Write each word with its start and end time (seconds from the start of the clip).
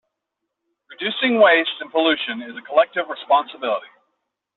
Reducing 0.89 1.39
waste 1.39 1.75
and 1.79 1.91
pollution 1.91 2.41
is 2.41 2.57
a 2.57 2.61
collective 2.63 3.07
responsibility. 3.07 3.85